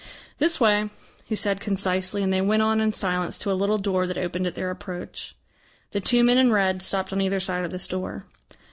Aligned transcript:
"This 0.39 0.59
way," 0.59 0.89
he 1.27 1.35
said 1.35 1.59
concisely, 1.59 2.23
and 2.23 2.33
they 2.33 2.41
went 2.41 2.63
on 2.63 2.81
in 2.81 2.91
silence 2.91 3.37
to 3.37 3.51
a 3.51 3.53
little 3.53 3.77
door 3.77 4.07
that 4.07 4.17
opened 4.17 4.47
at 4.47 4.55
their 4.55 4.71
approach. 4.71 5.35
The 5.91 6.01
two 6.01 6.23
men 6.23 6.39
in 6.39 6.51
red 6.51 6.81
stopped 6.81 7.13
on 7.13 7.21
either 7.21 7.39
side 7.39 7.63
of 7.63 7.69
this 7.69 7.85
door. 7.87 8.25